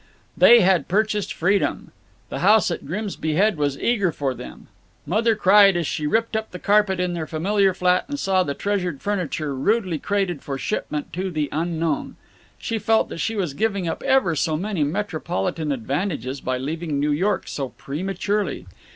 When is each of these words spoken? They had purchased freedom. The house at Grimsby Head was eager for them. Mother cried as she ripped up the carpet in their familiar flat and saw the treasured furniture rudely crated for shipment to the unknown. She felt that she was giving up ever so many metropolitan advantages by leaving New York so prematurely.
They 0.35 0.61
had 0.61 0.87
purchased 0.87 1.31
freedom. 1.31 1.91
The 2.29 2.39
house 2.39 2.71
at 2.71 2.87
Grimsby 2.87 3.35
Head 3.35 3.55
was 3.57 3.77
eager 3.77 4.11
for 4.11 4.33
them. 4.33 4.65
Mother 5.05 5.35
cried 5.35 5.77
as 5.77 5.85
she 5.85 6.07
ripped 6.07 6.35
up 6.35 6.49
the 6.49 6.57
carpet 6.57 6.99
in 6.99 7.13
their 7.13 7.27
familiar 7.27 7.71
flat 7.75 8.05
and 8.07 8.17
saw 8.17 8.41
the 8.41 8.55
treasured 8.55 8.99
furniture 8.99 9.53
rudely 9.53 9.99
crated 9.99 10.41
for 10.41 10.57
shipment 10.57 11.13
to 11.13 11.29
the 11.29 11.49
unknown. 11.51 12.15
She 12.57 12.79
felt 12.79 13.09
that 13.09 13.19
she 13.19 13.35
was 13.35 13.53
giving 13.53 13.87
up 13.87 14.01
ever 14.01 14.35
so 14.35 14.57
many 14.57 14.83
metropolitan 14.83 15.71
advantages 15.71 16.41
by 16.41 16.57
leaving 16.57 16.99
New 16.99 17.11
York 17.11 17.47
so 17.47 17.69
prematurely. 17.69 18.65